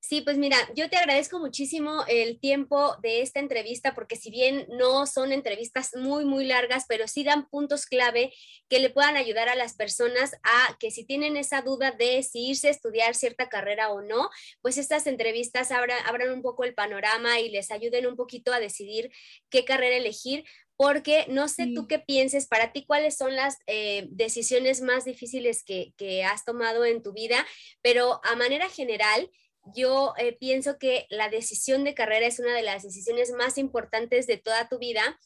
Sí, 0.00 0.20
pues 0.20 0.38
mira, 0.38 0.56
yo 0.74 0.88
te 0.88 0.96
agradezco 0.96 1.40
muchísimo 1.40 2.04
el 2.06 2.38
tiempo 2.38 2.96
de 3.02 3.20
esta 3.20 3.40
entrevista 3.40 3.94
porque 3.94 4.14
si 4.16 4.30
bien 4.30 4.66
no 4.70 5.06
son 5.06 5.32
entrevistas 5.32 5.90
muy, 5.96 6.24
muy 6.24 6.46
largas, 6.46 6.84
pero 6.88 7.08
sí 7.08 7.24
dan 7.24 7.48
puntos 7.48 7.84
clave 7.84 8.32
que 8.68 8.78
le 8.78 8.90
puedan 8.90 9.16
ayudar 9.16 9.48
a 9.48 9.56
las 9.56 9.74
personas 9.74 10.34
a 10.44 10.76
que 10.78 10.92
si 10.92 11.04
tienen 11.04 11.36
esa 11.36 11.62
duda 11.62 11.90
de 11.90 12.22
si 12.22 12.48
irse 12.48 12.68
a 12.68 12.70
estudiar 12.70 13.16
cierta 13.16 13.48
carrera 13.48 13.90
o 13.90 14.00
no, 14.00 14.30
pues 14.62 14.78
estas 14.78 15.06
entrevistas 15.08 15.72
abran, 15.72 15.98
abran 16.06 16.30
un 16.30 16.42
poco 16.42 16.64
el 16.64 16.74
panorama 16.74 17.40
y 17.40 17.50
les 17.50 17.70
ayuden 17.72 18.06
un 18.06 18.16
poquito 18.16 18.52
a 18.52 18.60
decidir 18.60 19.10
qué 19.50 19.64
carrera 19.64 19.96
elegir, 19.96 20.44
porque 20.76 21.26
no 21.28 21.48
sé 21.48 21.72
tú 21.74 21.88
qué 21.88 21.98
pienses, 21.98 22.46
para 22.46 22.70
ti 22.72 22.86
cuáles 22.86 23.16
son 23.16 23.34
las 23.34 23.58
eh, 23.66 24.06
decisiones 24.10 24.80
más 24.80 25.04
difíciles 25.04 25.64
que, 25.64 25.92
que, 25.96 26.22
has 26.22 26.44
tomado 26.44 26.84
en 26.84 27.02
tu 27.02 27.12
vida, 27.12 27.44
pero 27.82 28.20
a 28.22 28.36
manera 28.36 28.68
general, 28.68 29.28
yo 29.74 30.14
eh, 30.18 30.36
pienso 30.38 30.78
que 30.78 31.06
la 31.10 31.28
decisión 31.28 31.84
de 31.84 31.94
carrera 31.94 32.26
es 32.26 32.38
una 32.38 32.54
de 32.54 32.62
las 32.62 32.82
decisiones 32.82 33.32
más 33.32 33.58
importantes 33.58 34.26
de 34.26 34.36
toda 34.36 34.68
tu 34.68 34.78
vida 34.78 35.18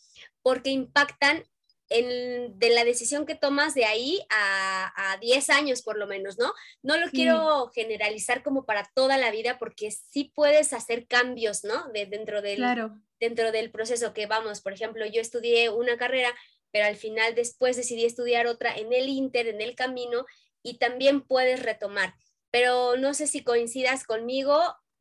porque 0.42 0.70
impactan 0.70 1.44
en, 1.88 2.58
de 2.58 2.70
la 2.70 2.84
decisión 2.84 3.26
que 3.26 3.34
tomas 3.34 3.74
de 3.74 3.84
ahí 3.84 4.20
a, 4.30 5.12
a 5.12 5.16
10 5.18 5.50
años 5.50 5.82
por 5.82 5.98
lo 5.98 6.06
menos, 6.06 6.38
¿no? 6.38 6.52
No 6.82 6.96
lo 6.96 7.10
quiero 7.10 7.70
generalizar 7.74 8.42
como 8.42 8.64
para 8.64 8.90
toda 8.94 9.18
la 9.18 9.30
vida 9.30 9.58
porque 9.58 9.90
sí 9.90 10.32
puedes 10.34 10.72
hacer 10.72 11.06
cambios, 11.06 11.64
¿no? 11.64 11.88
De, 11.92 12.06
dentro, 12.06 12.40
del, 12.40 12.64
dentro 13.20 13.52
del 13.52 13.70
proceso 13.70 14.14
que 14.14 14.26
vamos, 14.26 14.62
por 14.62 14.72
ejemplo, 14.72 15.04
yo 15.06 15.20
estudié 15.20 15.68
una 15.68 15.96
carrera, 15.96 16.34
pero 16.70 16.86
al 16.86 16.96
final 16.96 17.34
después 17.34 17.76
decidí 17.76 18.04
estudiar 18.04 18.46
otra 18.46 18.74
en 18.74 18.92
el 18.92 19.08
inter, 19.08 19.48
en 19.48 19.60
el 19.60 19.74
camino, 19.74 20.24
y 20.62 20.78
también 20.78 21.20
puedes 21.20 21.62
retomar 21.62 22.14
pero 22.52 22.96
no 22.96 23.14
sé 23.14 23.26
si 23.26 23.42
coincidas 23.42 24.04
conmigo, 24.04 24.56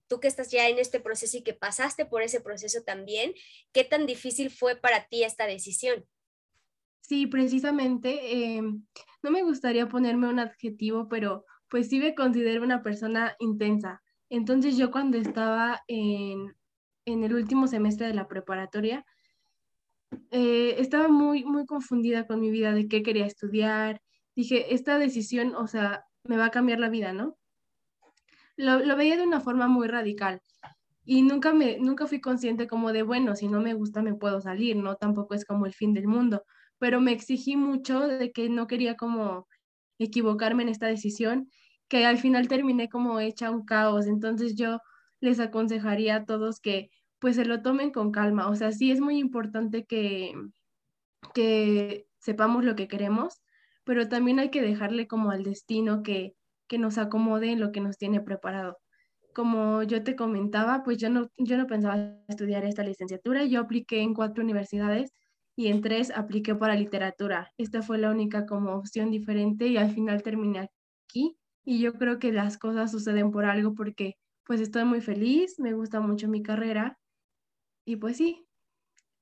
tú 0.07 0.19
que 0.19 0.27
estás 0.27 0.49
ya 0.49 0.67
en 0.67 0.79
este 0.79 0.99
proceso 0.99 1.37
y 1.37 1.43
que 1.43 1.53
pasaste 1.53 2.05
por 2.05 2.23
ese 2.23 2.41
proceso 2.41 2.81
también, 2.83 3.33
¿qué 3.71 3.83
tan 3.83 4.07
difícil 4.07 4.49
fue 4.49 4.75
para 4.75 5.07
ti 5.07 5.23
esta 5.23 5.45
decisión? 5.45 6.05
Sí, 7.01 7.27
precisamente, 7.27 8.55
em, 8.55 8.85
no 9.21 9.31
me 9.31 9.43
gustaría 9.43 9.87
ponerme 9.87 10.27
un 10.27 10.39
adjetivo, 10.39 11.07
pero 11.09 11.45
pues 11.69 11.89
sí 11.89 11.99
me 11.99 12.15
considero 12.15 12.63
una 12.63 12.81
persona 12.81 13.35
intensa. 13.39 14.01
Entonces 14.29 14.77
yo 14.77 14.91
cuando 14.91 15.17
estaba 15.17 15.81
en, 15.87 16.55
en 17.05 17.23
el 17.23 17.33
último 17.33 17.67
semestre 17.67 18.07
de 18.07 18.13
la 18.13 18.27
preparatoria, 18.27 19.05
eh, 20.29 20.75
estaba 20.77 21.07
muy, 21.07 21.43
muy 21.43 21.65
confundida 21.65 22.27
con 22.27 22.39
mi 22.39 22.49
vida 22.49 22.73
de 22.73 22.87
qué 22.87 23.03
quería 23.03 23.25
estudiar. 23.25 24.01
Dije, 24.35 24.73
esta 24.73 24.97
decisión, 24.97 25.55
o 25.55 25.67
sea, 25.67 26.05
me 26.23 26.37
va 26.37 26.45
a 26.45 26.51
cambiar 26.51 26.79
la 26.79 26.89
vida, 26.89 27.13
¿no? 27.13 27.37
Lo, 28.61 28.95
veía 28.95 29.17
de 29.17 29.23
una 29.23 29.41
forma 29.41 29.67
muy 29.67 29.87
radical. 29.87 30.41
Y 31.03 31.23
nunca, 31.23 31.53
me, 31.53 31.77
nunca 31.79 32.07
fui 32.07 32.21
consciente 32.21 32.67
como 32.67 32.93
de, 32.93 33.03
bueno, 33.03 33.35
si 33.35 33.47
no 33.47 33.59
me 33.59 33.73
gusta 33.73 34.01
me 34.01 34.13
puedo 34.13 34.39
salir, 34.39 34.75
¿no? 34.75 34.95
Tampoco 34.95 35.33
es 35.33 35.45
como 35.45 35.65
el 35.65 35.73
fin 35.73 35.93
del 35.93 36.07
mundo, 36.07 36.43
pero 36.77 37.01
me 37.01 37.11
exigí 37.11 37.57
mucho 37.57 38.07
de 38.07 38.31
que 38.31 38.49
no 38.49 38.67
quería 38.67 38.95
como 38.95 39.47
equivocarme 39.99 40.63
en 40.63 40.69
esta 40.69 40.87
decisión, 40.87 41.49
que 41.87 42.05
al 42.05 42.17
final 42.17 42.47
terminé 42.47 42.89
como 42.89 43.19
hecha 43.19 43.51
un 43.51 43.65
caos, 43.65 44.07
entonces 44.07 44.55
yo 44.55 44.79
les 45.19 45.39
aconsejaría 45.39 46.15
a 46.17 46.25
todos 46.25 46.59
que 46.59 46.89
pues 47.19 47.35
se 47.35 47.45
lo 47.45 47.61
tomen 47.61 47.91
con 47.91 48.11
calma, 48.11 48.49
o 48.49 48.55
sea, 48.55 48.71
sí 48.71 48.91
es 48.91 48.99
muy 48.99 49.17
importante 49.19 49.85
que, 49.85 50.33
que 51.33 52.07
sepamos 52.19 52.63
lo 52.63 52.75
que 52.75 52.87
queremos, 52.87 53.41
pero 53.83 54.09
también 54.09 54.39
hay 54.39 54.49
que 54.49 54.61
dejarle 54.61 55.07
como 55.07 55.31
al 55.31 55.43
destino 55.43 56.01
que 56.03 56.35
que 56.71 56.77
nos 56.77 56.97
acomode 56.97 57.51
en 57.51 57.59
lo 57.59 57.73
que 57.73 57.81
nos 57.81 57.97
tiene 57.97 58.21
preparado. 58.21 58.79
Como 59.33 59.83
yo 59.83 60.05
te 60.05 60.15
comentaba, 60.15 60.83
pues 60.85 60.97
yo 60.99 61.09
no, 61.09 61.29
yo 61.37 61.57
no 61.57 61.67
pensaba 61.67 62.15
estudiar 62.29 62.63
esta 62.63 62.81
licenciatura, 62.81 63.43
yo 63.43 63.59
apliqué 63.59 63.99
en 63.99 64.13
cuatro 64.13 64.41
universidades 64.41 65.11
y 65.57 65.67
en 65.67 65.81
tres 65.81 66.11
apliqué 66.11 66.55
para 66.55 66.77
literatura. 66.77 67.51
Esta 67.57 67.81
fue 67.81 67.97
la 67.97 68.09
única 68.09 68.45
como 68.45 68.71
opción 68.73 69.11
diferente 69.11 69.67
y 69.67 69.75
al 69.75 69.93
final 69.93 70.23
terminé 70.23 70.69
aquí 71.09 71.37
y 71.65 71.81
yo 71.81 71.95
creo 71.95 72.19
que 72.19 72.31
las 72.31 72.57
cosas 72.57 72.89
suceden 72.89 73.31
por 73.31 73.43
algo 73.43 73.75
porque 73.75 74.15
pues 74.45 74.61
estoy 74.61 74.85
muy 74.85 75.01
feliz, 75.01 75.59
me 75.59 75.73
gusta 75.73 75.99
mucho 75.99 76.29
mi 76.29 76.41
carrera 76.41 76.97
y 77.83 77.97
pues 77.97 78.15
sí, 78.15 78.47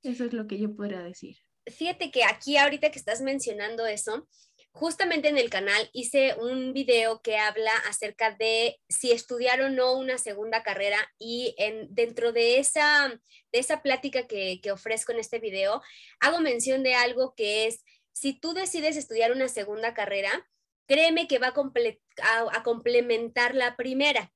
eso 0.03 0.23
es 0.23 0.33
lo 0.33 0.45
que 0.45 0.59
yo 0.59 0.75
podría 0.75 1.01
decir. 1.01 1.35
Fíjate 1.65 2.11
que 2.11 2.25
aquí 2.25 2.57
ahorita 2.57 2.91
que 2.91 2.99
estás 2.99 3.21
mencionando 3.21 3.87
eso, 3.87 4.27
justamente 4.71 5.27
en 5.29 5.37
el 5.37 5.49
canal 5.49 5.89
hice 5.93 6.35
un 6.35 6.73
video 6.73 7.21
que 7.21 7.37
habla 7.37 7.71
acerca 7.87 8.31
de 8.31 8.79
si 8.87 9.11
estudiar 9.11 9.61
o 9.61 9.69
no 9.69 9.93
una 9.93 10.17
segunda 10.17 10.63
carrera 10.63 10.97
y 11.17 11.55
en, 11.57 11.93
dentro 11.93 12.31
de 12.31 12.59
esa, 12.59 13.09
de 13.51 13.59
esa 13.59 13.81
plática 13.81 14.27
que, 14.27 14.61
ofrezco 14.71 15.11
en 15.11 15.19
este 15.19 15.39
video, 15.39 15.81
hago 16.19 16.39
mención 16.39 16.83
de 16.83 16.95
algo 16.95 17.33
que 17.35 17.67
es, 17.67 17.83
si 18.11 18.33
tú 18.33 18.53
decides 18.53 18.95
estudiar 18.95 19.31
una 19.31 19.47
segunda 19.47 19.93
carrera, 19.93 20.47
créeme 20.87 21.27
que 21.27 21.39
va 21.39 21.53
a 21.53 22.63
complementar 22.63 23.55
la 23.55 23.75
primera. 23.75 24.31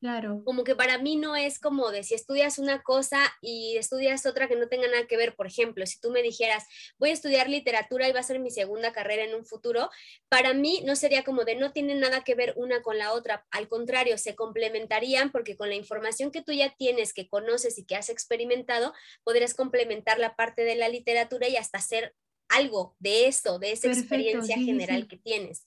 Claro. 0.00 0.42
Como 0.44 0.62
que 0.62 0.76
para 0.76 0.98
mí 0.98 1.16
no 1.16 1.36
es 1.36 1.58
como 1.58 1.90
de 1.90 2.02
si 2.02 2.14
estudias 2.14 2.58
una 2.58 2.82
cosa 2.82 3.18
y 3.40 3.76
estudias 3.78 4.26
otra 4.26 4.46
que 4.46 4.54
no 4.54 4.68
tenga 4.68 4.88
nada 4.88 5.06
que 5.06 5.16
ver. 5.16 5.34
Por 5.34 5.46
ejemplo, 5.46 5.86
si 5.86 5.98
tú 6.00 6.10
me 6.10 6.22
dijeras, 6.22 6.64
voy 6.98 7.10
a 7.10 7.12
estudiar 7.14 7.48
literatura 7.48 8.06
y 8.06 8.12
va 8.12 8.20
a 8.20 8.22
ser 8.22 8.38
mi 8.38 8.50
segunda 8.50 8.92
carrera 8.92 9.24
en 9.24 9.34
un 9.34 9.46
futuro, 9.46 9.88
para 10.28 10.52
mí 10.52 10.82
no 10.84 10.96
sería 10.96 11.24
como 11.24 11.44
de 11.44 11.56
no 11.56 11.72
tienen 11.72 12.00
nada 12.00 12.24
que 12.24 12.34
ver 12.34 12.52
una 12.56 12.82
con 12.82 12.98
la 12.98 13.14
otra. 13.14 13.46
Al 13.50 13.68
contrario, 13.68 14.18
se 14.18 14.36
complementarían 14.36 15.32
porque 15.32 15.56
con 15.56 15.70
la 15.70 15.76
información 15.76 16.30
que 16.30 16.42
tú 16.42 16.52
ya 16.52 16.74
tienes, 16.76 17.14
que 17.14 17.28
conoces 17.28 17.78
y 17.78 17.86
que 17.86 17.96
has 17.96 18.10
experimentado, 18.10 18.92
podrías 19.24 19.54
complementar 19.54 20.18
la 20.18 20.36
parte 20.36 20.64
de 20.64 20.76
la 20.76 20.90
literatura 20.90 21.48
y 21.48 21.56
hasta 21.56 21.78
hacer 21.78 22.14
algo 22.48 22.94
de 22.98 23.26
eso, 23.26 23.58
de 23.58 23.72
esa 23.72 23.88
experiencia 23.88 24.56
general 24.56 25.08
que 25.08 25.16
tienes. 25.16 25.64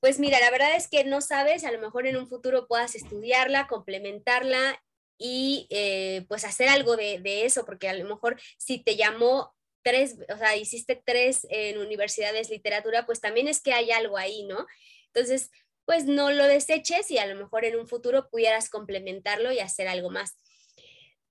Pues 0.00 0.18
mira, 0.18 0.40
la 0.40 0.50
verdad 0.50 0.74
es 0.76 0.88
que 0.88 1.04
no 1.04 1.20
sabes, 1.20 1.64
a 1.64 1.72
lo 1.72 1.78
mejor 1.78 2.06
en 2.06 2.16
un 2.16 2.26
futuro 2.26 2.66
puedas 2.66 2.94
estudiarla, 2.94 3.66
complementarla 3.66 4.82
y 5.18 5.66
eh, 5.68 6.24
pues 6.28 6.44
hacer 6.44 6.68
algo 6.68 6.96
de, 6.96 7.44
eso, 7.44 7.66
porque 7.66 7.88
a 7.88 7.92
lo 7.92 8.08
mejor 8.08 8.40
si 8.56 8.82
te 8.82 8.96
llamó 8.96 9.54
tres, 9.82 10.16
o 10.32 10.38
sea, 10.38 10.56
hiciste 10.56 11.00
tres 11.04 11.46
en 11.50 11.78
universidades 11.78 12.48
literatura, 12.48 13.04
pues 13.04 13.20
también 13.20 13.46
es 13.46 13.60
que 13.60 13.74
hay 13.74 13.90
algo 13.90 14.16
ahí, 14.16 14.44
¿no? 14.44 14.66
Entonces, 15.12 15.50
pues 15.84 16.06
no 16.06 16.30
lo 16.30 16.46
deseches 16.46 17.10
y 17.10 17.18
a 17.18 17.26
lo 17.26 17.34
mejor 17.34 17.66
en 17.66 17.78
un 17.78 17.86
futuro 17.86 18.30
pudieras 18.30 18.70
complementarlo 18.70 19.52
y 19.52 19.58
hacer 19.58 19.86
algo 19.86 20.08
más. 20.08 20.36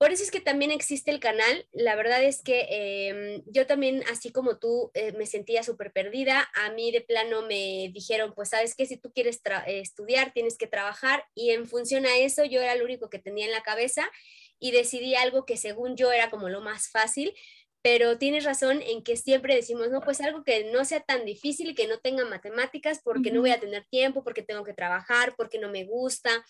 Por 0.00 0.12
eso 0.12 0.22
es 0.22 0.30
que 0.30 0.40
también 0.40 0.70
existe 0.70 1.10
el 1.10 1.20
canal. 1.20 1.68
La 1.72 1.94
verdad 1.94 2.24
es 2.24 2.42
que 2.42 2.66
em, 2.70 3.42
yo 3.44 3.66
también, 3.66 4.02
así 4.10 4.32
como 4.32 4.56
tú, 4.56 4.90
eh, 4.94 5.12
me 5.12 5.26
sentía 5.26 5.62
súper 5.62 5.92
perdida. 5.92 6.48
A 6.54 6.70
mí 6.70 6.90
de 6.90 7.02
plano 7.02 7.42
me 7.42 7.90
dijeron, 7.92 8.32
pues 8.34 8.48
sabes 8.48 8.74
que 8.74 8.86
si 8.86 8.96
tú 8.96 9.12
quieres 9.12 9.42
estudiar, 9.66 10.32
tienes 10.32 10.56
que 10.56 10.66
trabajar. 10.66 11.26
Y 11.34 11.50
en 11.50 11.66
función 11.66 12.06
a 12.06 12.16
eso, 12.16 12.46
yo 12.46 12.62
era 12.62 12.76
lo 12.76 12.86
único 12.86 13.10
que 13.10 13.18
tenía 13.18 13.44
en 13.44 13.52
la 13.52 13.62
cabeza 13.62 14.10
y 14.58 14.70
decidí 14.70 15.16
algo 15.16 15.44
que 15.44 15.58
según 15.58 15.96
yo 15.98 16.10
era 16.10 16.30
como 16.30 16.48
lo 16.48 16.62
más 16.62 16.88
fácil. 16.88 17.34
Pero 17.82 18.16
tienes 18.16 18.44
razón 18.44 18.80
en 18.80 19.02
que 19.04 19.18
siempre 19.18 19.54
decimos, 19.54 19.90
no, 19.90 20.00
pues 20.00 20.22
algo 20.22 20.44
que 20.44 20.64
no 20.72 20.86
sea 20.86 21.00
tan 21.00 21.26
difícil 21.26 21.74
que 21.74 21.86
no 21.86 21.98
tenga 21.98 22.24
matemáticas 22.24 23.02
porque 23.04 23.30
no 23.32 23.42
voy 23.42 23.50
a 23.50 23.60
tener 23.60 23.84
tiempo, 23.90 24.24
porque 24.24 24.42
tengo 24.42 24.64
que 24.64 24.72
trabajar, 24.72 25.34
porque 25.36 25.58
no 25.58 25.68
me 25.68 25.84
gusta. 25.84 26.42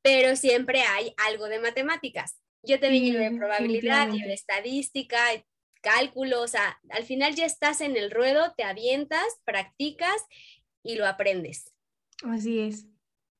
Pero 0.00 0.36
siempre 0.36 0.80
hay 0.82 1.12
algo 1.18 1.48
de 1.50 1.60
matemáticas 1.60 2.38
yo 2.62 2.80
también 2.80 3.04
llevé 3.04 3.30
probabilidad, 3.36 4.10
llevé 4.10 4.32
estadística, 4.32 5.18
cálculo, 5.80 6.42
o 6.42 6.48
sea, 6.48 6.80
al 6.90 7.04
final 7.04 7.34
ya 7.34 7.46
estás 7.46 7.80
en 7.80 7.96
el 7.96 8.10
ruedo, 8.10 8.52
te 8.56 8.64
avientas, 8.64 9.40
practicas 9.44 10.26
y 10.82 10.96
lo 10.96 11.06
aprendes. 11.06 11.74
Así 12.24 12.60
es. 12.60 12.86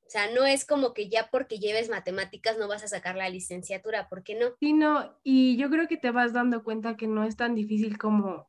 O 0.07 0.11
sea, 0.11 0.33
no 0.33 0.47
es 0.47 0.65
como 0.65 0.95
que 0.95 1.11
ya 1.11 1.29
porque 1.31 1.59
lleves 1.59 1.91
matemáticas 1.91 2.57
no 2.57 2.67
vas 2.67 2.83
a 2.83 2.89
sacar 2.89 3.17
la 3.17 3.29
licenciatura, 3.29 4.09
¿por 4.09 4.23
qué 4.23 4.37
no? 4.37 4.55
Sí, 4.59 4.73
no, 4.73 5.19
y 5.23 5.57
yo 5.59 5.69
creo 5.69 5.87
que 5.87 5.99
te 5.99 6.11
vas 6.11 6.33
dando 6.33 6.65
cuenta 6.65 6.97
que 6.97 7.07
no 7.07 7.25
es 7.25 7.37
tan 7.37 7.55
difícil 7.55 7.99
como, 7.99 8.49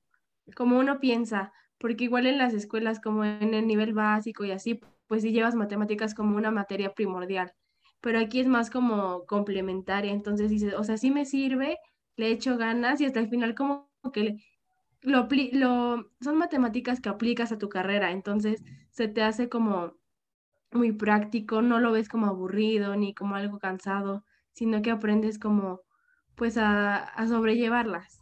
como 0.55 0.79
uno 0.79 1.01
piensa, 1.01 1.51
porque 1.77 2.05
igual 2.05 2.27
en 2.27 2.37
las 2.37 2.53
escuelas 2.53 3.01
como 3.01 3.25
en 3.25 3.53
el 3.53 3.67
nivel 3.67 3.93
básico 3.93 4.45
y 4.45 4.51
así, 4.51 4.79
pues 5.07 5.23
sí 5.23 5.31
llevas 5.31 5.55
matemáticas 5.55 6.13
como 6.13 6.37
una 6.37 6.51
materia 6.51 6.93
primordial 6.93 7.53
pero 8.01 8.19
aquí 8.19 8.39
es 8.39 8.47
más 8.47 8.69
como 8.69 9.25
complementaria, 9.25 10.11
entonces 10.11 10.49
dices, 10.49 10.73
o 10.75 10.83
sea, 10.83 10.97
sí 10.97 11.11
me 11.11 11.25
sirve, 11.25 11.77
le 12.15 12.31
echo 12.31 12.57
ganas 12.57 13.01
y 13.01 13.05
hasta 13.05 13.19
el 13.19 13.29
final 13.29 13.55
como 13.55 13.89
que 14.13 14.37
lo, 15.01 15.27
lo, 15.53 16.11
son 16.21 16.37
matemáticas 16.37 17.01
que 17.01 17.09
aplicas 17.09 17.51
a 17.51 17.57
tu 17.57 17.69
carrera, 17.69 18.11
entonces 18.11 18.63
se 18.91 19.07
te 19.07 19.21
hace 19.23 19.49
como 19.49 19.97
muy 20.71 20.91
práctico, 20.91 21.61
no 21.61 21.79
lo 21.79 21.91
ves 21.91 22.09
como 22.09 22.27
aburrido 22.27 22.95
ni 22.95 23.13
como 23.13 23.35
algo 23.35 23.59
cansado, 23.59 24.23
sino 24.53 24.81
que 24.81 24.91
aprendes 24.91 25.39
como 25.39 25.81
pues 26.35 26.57
a, 26.57 26.97
a 26.97 27.27
sobrellevarlas. 27.27 28.19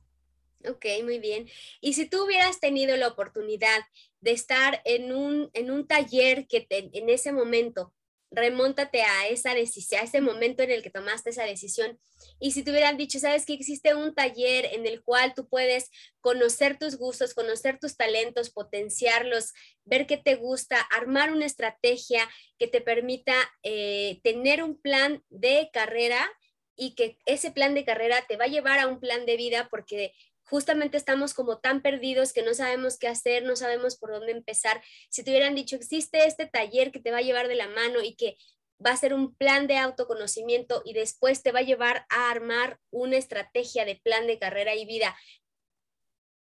Ok, 0.68 0.86
muy 1.04 1.20
bien. 1.20 1.48
Y 1.82 1.94
si 1.94 2.10
tú 2.10 2.26
hubieras 2.26 2.60
tenido 2.60 2.98
la 2.98 3.08
oportunidad 3.08 3.80
de 4.22 4.32
estar 4.32 4.82
en 4.86 5.14
un, 5.14 5.50
en 5.54 5.72
un 5.72 5.88
taller 5.88 6.48
que 6.48 6.66
en 6.70 7.10
ese 7.10 7.32
momento 7.32 7.94
remóntate 8.32 9.02
a 9.02 9.28
esa 9.28 9.54
decisión, 9.54 10.02
a 10.02 10.04
ese 10.04 10.22
momento 10.22 10.64
en 10.64 10.72
el 10.72 10.84
que 10.84 10.90
tomaste 10.90 11.30
esa 11.30 11.44
decisión. 11.44 12.00
Y 12.40 12.52
si 12.52 12.64
te 12.64 12.72
hubieran 12.72 12.98
dicho, 12.98 13.20
sabes 13.20 13.46
que 13.46 13.54
existe 13.54 13.96
un 13.96 14.14
taller 14.14 14.66
en 14.74 14.86
el 14.86 15.04
cual 15.04 15.34
tú 15.34 15.48
puedes 15.48 15.90
conocer 16.20 16.78
tus 16.78 16.98
gustos, 16.98 17.34
conocer 17.34 17.80
tus 17.80 17.96
talentos, 17.96 18.50
potenciarlos, 18.50 19.54
ver 19.86 20.08
qué 20.08 20.18
te 20.18 20.36
gusta, 20.36 20.82
armar 20.82 21.32
una 21.32 21.46
estrategia 21.46 22.28
que 22.60 22.68
te 22.68 22.82
permita 22.82 23.34
eh, 23.64 24.20
tener 24.24 24.64
un 24.64 24.80
plan 24.80 25.24
de 25.30 25.70
carrera 25.72 26.30
y 26.76 26.96
que 26.96 27.18
ese 27.26 27.52
plan 27.52 27.74
de 27.74 27.86
carrera 27.86 28.24
te 28.28 28.38
va 28.38 28.46
a 28.46 28.50
llevar 28.50 28.80
a 28.80 28.88
un 28.88 29.00
plan 29.00 29.26
de 29.26 29.38
vida 29.38 29.68
porque 29.72 30.14
justamente 30.50 30.98
estamos 30.98 31.34
como 31.34 31.60
tan 31.60 31.82
perdidos 31.82 32.34
que 32.34 32.44
no 32.44 32.54
sabemos 32.54 32.98
qué 32.98 33.08
hacer, 33.08 33.44
no 33.44 33.56
sabemos 33.56 33.98
por 33.98 34.12
dónde 34.12 34.32
empezar. 34.32 34.82
Si 35.10 35.24
te 35.24 35.32
hubieran 35.32 35.56
dicho, 35.56 35.76
existe 35.76 36.26
este 36.26 36.48
taller 36.48 36.92
que 36.92 37.00
te 37.00 37.12
va 37.12 37.18
a 37.18 37.22
llevar 37.22 37.48
de 37.48 37.56
la 37.56 37.68
mano 37.68 38.02
y 38.02 38.16
que 38.16 38.38
va 38.84 38.92
a 38.92 38.98
ser 38.98 39.14
un 39.14 39.36
plan 39.36 39.68
de 39.68 39.78
autoconocimiento 39.78 40.82
y 40.86 40.94
después 40.94 41.44
te 41.44 41.52
va 41.52 41.60
a 41.60 41.64
llevar 41.64 42.06
a 42.10 42.32
armar 42.32 42.80
una 42.92 43.18
estrategia 43.18 43.86
de 43.86 44.00
plan 44.04 44.28
de 44.28 44.40
carrera 44.40 44.76
y 44.76 44.86
vida, 44.86 45.16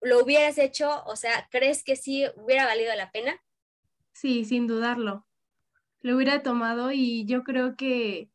¿lo 0.00 0.22
hubieras 0.22 0.58
hecho? 0.58 1.02
O 1.06 1.16
sea, 1.16 1.48
¿crees 1.50 1.82
que 1.82 1.96
sí 1.96 2.24
hubiera 2.36 2.66
valido 2.66 2.94
la 2.94 3.10
pena? 3.10 3.40
Sí, 4.12 4.44
sin 4.44 4.66
dudarlo. 4.66 5.26
Lo 6.00 6.16
hubiera 6.16 6.42
tomado 6.42 6.92
y 6.92 7.24
yo 7.26 7.42
creo 7.42 7.74
que 7.76 8.30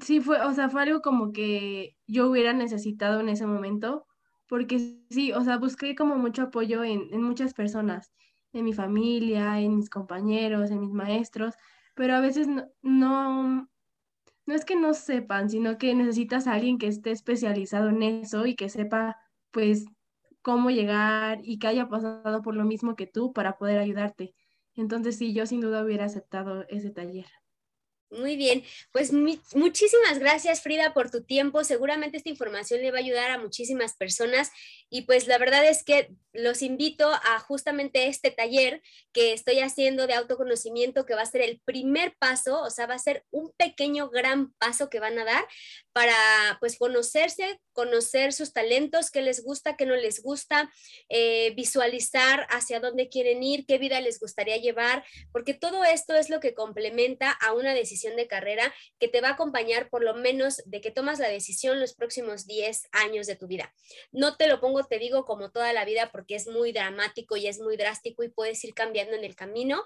sí 0.00 0.20
fue, 0.20 0.40
o 0.40 0.54
sea, 0.54 0.70
fue 0.70 0.82
algo 0.82 1.02
como 1.02 1.32
que 1.32 1.96
yo 2.06 2.28
hubiera 2.30 2.52
necesitado 2.52 3.20
en 3.20 3.28
ese 3.28 3.46
momento 3.46 4.06
porque 4.52 4.98
sí, 5.08 5.32
o 5.32 5.42
sea, 5.42 5.56
busqué 5.56 5.94
como 5.94 6.16
mucho 6.18 6.42
apoyo 6.42 6.84
en, 6.84 7.22
muchas 7.22 7.54
personas, 7.54 8.12
en 8.52 8.66
mi 8.66 8.74
familia, 8.74 9.58
en 9.58 9.76
mis 9.78 9.88
compañeros, 9.88 10.70
en 10.70 10.80
mis 10.80 10.92
maestros, 10.92 11.54
pero 11.94 12.14
a 12.14 12.20
veces 12.20 12.48
no, 12.48 12.66
no, 12.82 13.66
es 14.54 14.66
que 14.66 14.76
no 14.76 14.92
sepan, 14.92 15.48
sino 15.48 15.78
que 15.78 15.94
necesitas 15.94 16.46
a 16.46 16.52
alguien 16.52 16.76
que 16.76 16.86
esté 16.86 17.12
especializado 17.12 17.88
en 17.88 18.02
eso 18.02 18.44
y 18.44 18.54
que 18.54 18.68
sepa, 18.68 19.16
pues, 19.52 19.86
cómo 20.42 20.70
llegar 20.70 21.40
y 21.42 21.58
que 21.58 21.68
haya 21.68 21.88
pasado 21.88 22.42
por 22.42 22.54
lo 22.54 22.66
mismo 22.66 22.94
que 22.94 23.06
tú 23.06 23.32
para 23.32 23.56
poder 23.56 23.78
ayudarte. 23.78 24.34
Entonces, 24.74 25.16
sí, 25.16 25.32
yo 25.32 25.46
sin 25.46 25.62
duda 25.62 25.82
hubiera 25.82 26.04
aceptado 26.04 26.66
ese 26.68 26.90
taller. 26.90 27.41
Muy 28.12 28.36
bien, 28.36 28.62
pues 28.92 29.10
muchísimas 29.10 30.18
gracias 30.18 30.60
Frida 30.60 30.92
por 30.92 31.10
tu 31.10 31.22
tiempo. 31.22 31.64
Seguramente 31.64 32.18
esta 32.18 32.28
información 32.28 32.82
le 32.82 32.90
va 32.90 32.98
a 32.98 33.00
ayudar 33.00 33.30
a 33.30 33.38
muchísimas 33.38 33.96
personas 33.96 34.50
y 34.90 35.02
pues 35.02 35.26
la 35.26 35.38
verdad 35.38 35.66
es 35.66 35.82
que 35.82 36.10
los 36.34 36.60
invito 36.60 37.08
a 37.10 37.38
justamente 37.38 38.08
este 38.08 38.30
taller 38.30 38.82
que 39.12 39.32
estoy 39.32 39.60
haciendo 39.60 40.06
de 40.06 40.12
autoconocimiento 40.12 41.06
que 41.06 41.14
va 41.14 41.22
a 41.22 41.26
ser 41.26 41.40
el 41.40 41.62
primer 41.64 42.14
paso, 42.18 42.60
o 42.60 42.68
sea, 42.68 42.86
va 42.86 42.96
a 42.96 42.98
ser 42.98 43.24
un 43.30 43.50
pequeño 43.52 44.10
gran 44.10 44.52
paso 44.58 44.90
que 44.90 45.00
van 45.00 45.18
a 45.18 45.24
dar 45.24 45.46
para 45.92 46.14
pues 46.60 46.78
conocerse, 46.78 47.60
conocer 47.72 48.32
sus 48.32 48.52
talentos, 48.52 49.10
qué 49.10 49.22
les 49.22 49.42
gusta, 49.42 49.76
qué 49.76 49.86
no 49.86 49.94
les 49.94 50.22
gusta, 50.22 50.70
eh, 51.08 51.52
visualizar 51.54 52.46
hacia 52.50 52.80
dónde 52.80 53.08
quieren 53.08 53.42
ir, 53.42 53.66
qué 53.66 53.78
vida 53.78 54.00
les 54.00 54.20
gustaría 54.20 54.56
llevar, 54.56 55.04
porque 55.32 55.54
todo 55.54 55.84
esto 55.84 56.14
es 56.14 56.30
lo 56.30 56.40
que 56.40 56.54
complementa 56.54 57.30
a 57.30 57.52
una 57.52 57.74
decisión 57.74 58.16
de 58.16 58.26
carrera 58.26 58.72
que 58.98 59.08
te 59.08 59.20
va 59.20 59.28
a 59.28 59.32
acompañar 59.32 59.88
por 59.90 60.02
lo 60.02 60.14
menos 60.14 60.62
de 60.66 60.80
que 60.80 60.90
tomas 60.90 61.18
la 61.18 61.28
decisión 61.28 61.80
los 61.80 61.94
próximos 61.94 62.46
10 62.46 62.88
años 62.92 63.26
de 63.26 63.36
tu 63.36 63.46
vida. 63.46 63.74
No 64.10 64.36
te 64.36 64.46
lo 64.46 64.60
pongo, 64.60 64.84
te 64.84 64.98
digo, 64.98 65.24
como 65.24 65.50
toda 65.50 65.72
la 65.72 65.84
vida 65.84 66.10
porque 66.12 66.34
es 66.34 66.48
muy 66.48 66.72
dramático 66.72 67.36
y 67.36 67.46
es 67.46 67.58
muy 67.58 67.76
drástico 67.76 68.22
y 68.22 68.28
puedes 68.28 68.62
ir 68.64 68.74
cambiando 68.74 69.16
en 69.16 69.24
el 69.24 69.36
camino, 69.36 69.82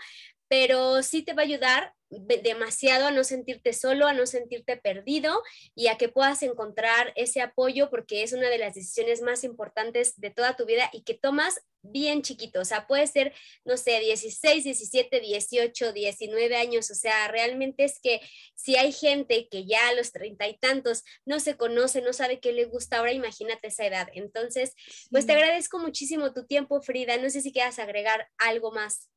pero 0.49 1.03
sí 1.03 1.23
te 1.23 1.35
va 1.35 1.43
a 1.43 1.45
ayudar 1.45 1.93
demasiado 2.09 3.07
a 3.07 3.11
no 3.11 3.25
sentirte 3.25 3.73
solo, 3.73 4.07
a 4.07 4.13
no 4.13 4.27
sentirte 4.27 4.77
perdido 4.77 5.43
y 5.75 5.89
a 5.89 5.99
que 5.99 6.09
puedas 6.09 6.43
encontrar 6.43 7.13
ese 7.17 7.41
apoyo 7.41 7.91
porque 7.91 8.23
es 8.23 8.33
una 8.33 8.49
de 8.49 8.59
las 8.59 8.75
decisiones 8.75 9.23
más 9.23 9.45
importantes 9.45 10.19
de 10.21 10.31
toda 10.31 10.55
tu 10.57 10.67
vida 10.67 10.89
y 10.93 11.03
que 11.03 11.15
tomas 11.15 11.61
bien 11.83 12.23
chiquito, 12.23 12.61
o 12.61 12.65
sea, 12.65 12.87
puede 12.89 13.07
ser, 13.07 13.33
no 13.65 13.77
sé, 13.77 14.01
16, 14.01 14.65
17, 14.65 15.21
18, 15.21 15.93
19 15.93 16.57
años, 16.57 16.91
o 16.91 16.95
sea, 16.95 17.29
realmente 17.29 17.85
es 17.85 18.01
que 18.01 18.21
si 18.57 18.77
hay 18.77 18.93
gente 18.93 19.49
que 19.49 19.67
ya 19.67 19.89
a 19.89 19.95
los 19.95 20.11
treinta 20.11 20.49
y 20.49 20.59
tantos 20.59 21.05
no 21.25 21.39
se 21.39 21.57
conoce, 21.57 22.03
no 22.03 22.13
sabe 22.13 22.41
qué 22.41 22.53
le 22.53 22.65
gusta, 22.65 22.99
ahora 22.99 23.13
imagínate 23.13 23.69
esa 23.69 23.87
edad. 23.87 24.09
Entonces, 24.15 24.75
pues 25.11 25.27
te 25.27 25.33
agradezco 25.33 25.79
muchísimo 25.79 26.33
tu 26.33 26.45
tiempo, 26.45 26.81
Frida, 26.83 27.19
no 27.19 27.31
sé 27.31 27.41
si 27.41 27.53
quieras 27.53 27.79
agregar 27.79 28.29
algo 28.39 28.73
más. 28.73 29.09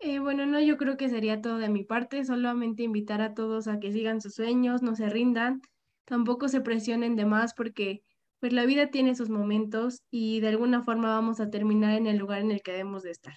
Eh, 0.00 0.18
bueno, 0.18 0.44
no, 0.46 0.60
yo 0.60 0.76
creo 0.76 0.96
que 0.96 1.08
sería 1.08 1.40
todo 1.40 1.58
de 1.58 1.68
mi 1.68 1.84
parte, 1.84 2.24
solamente 2.24 2.82
invitar 2.82 3.22
a 3.22 3.34
todos 3.34 3.68
a 3.68 3.80
que 3.80 3.92
sigan 3.92 4.20
sus 4.20 4.34
sueños, 4.34 4.82
no 4.82 4.94
se 4.94 5.08
rindan, 5.08 5.62
tampoco 6.04 6.48
se 6.48 6.60
presionen 6.60 7.16
de 7.16 7.24
más 7.24 7.54
porque 7.54 8.02
pues 8.40 8.52
la 8.52 8.66
vida 8.66 8.90
tiene 8.90 9.14
sus 9.14 9.30
momentos 9.30 10.02
y 10.10 10.40
de 10.40 10.48
alguna 10.48 10.82
forma 10.82 11.08
vamos 11.08 11.40
a 11.40 11.48
terminar 11.48 11.96
en 11.96 12.06
el 12.06 12.18
lugar 12.18 12.40
en 12.40 12.50
el 12.50 12.62
que 12.62 12.72
debemos 12.72 13.02
de 13.02 13.10
estar. 13.10 13.34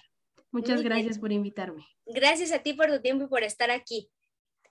Muchas 0.50 0.82
gracias 0.82 1.18
por 1.18 1.32
invitarme. 1.32 1.86
Gracias 2.06 2.52
a 2.52 2.58
ti 2.58 2.74
por 2.74 2.88
tu 2.88 3.00
tiempo 3.00 3.24
y 3.24 3.28
por 3.28 3.42
estar 3.42 3.70
aquí. 3.70 4.10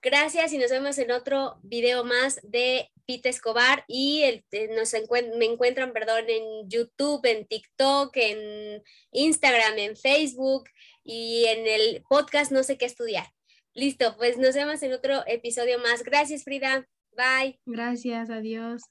Gracias 0.00 0.52
y 0.52 0.58
nos 0.58 0.70
vemos 0.70 0.98
en 0.98 1.10
otro 1.10 1.58
video 1.62 2.04
más 2.04 2.40
de 2.44 2.88
Pete 3.08 3.30
Escobar 3.30 3.84
y 3.88 4.20
el, 4.24 4.44
eh, 4.50 4.68
nos 4.76 4.92
me 5.38 5.46
encuentran, 5.46 5.94
perdón, 5.94 6.24
en 6.28 6.68
YouTube, 6.68 7.24
en 7.24 7.46
TikTok, 7.46 8.14
en 8.16 8.82
Instagram, 9.12 9.78
en 9.78 9.96
Facebook 9.96 10.64
y 11.02 11.46
en 11.46 11.66
el 11.66 12.02
podcast 12.06 12.52
No 12.52 12.62
sé 12.62 12.76
qué 12.76 12.84
estudiar. 12.84 13.26
Listo, 13.72 14.14
pues 14.18 14.36
nos 14.36 14.54
vemos 14.54 14.82
en 14.82 14.92
otro 14.92 15.22
episodio 15.26 15.78
más. 15.78 16.02
Gracias, 16.02 16.44
Frida. 16.44 16.86
Bye. 17.16 17.58
Gracias, 17.64 18.28
adiós. 18.28 18.82